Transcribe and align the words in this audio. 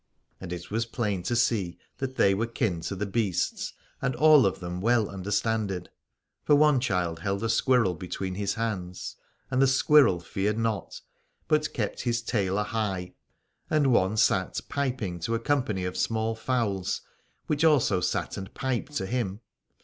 And 0.39 0.51
it 0.51 0.71
was 0.71 0.87
plain 0.87 1.21
to 1.21 1.35
see 1.35 1.77
that 1.99 2.15
they 2.15 2.33
were 2.33 2.47
kin 2.47 2.81
to 2.85 2.95
the 2.95 3.05
beasts 3.05 3.73
and 4.01 4.15
of 4.15 4.59
them 4.59 4.81
well 4.81 5.07
understanded: 5.07 5.91
for 6.43 6.55
one 6.55 6.79
child 6.79 7.19
held 7.19 7.43
a 7.43 7.49
squirrel 7.49 7.93
between 7.93 8.33
his 8.33 8.55
hands, 8.55 9.15
and 9.51 9.61
the 9.61 9.67
squirrel 9.67 10.19
feared 10.19 10.57
not, 10.57 10.99
but 11.47 11.71
kept 11.71 12.01
his 12.01 12.23
tail 12.23 12.57
a 12.57 12.63
high; 12.63 13.13
and 13.69 13.93
one 13.93 14.17
sat 14.17 14.59
piping 14.69 15.19
to 15.19 15.35
a 15.35 15.39
company 15.39 15.85
of 15.85 15.95
small 15.95 16.33
fowls, 16.33 17.01
which 17.45 17.63
also 17.63 17.99
sat 18.01 18.37
and 18.37 18.55
piped 18.55 18.93
to 18.95 19.05
him. 19.05 19.39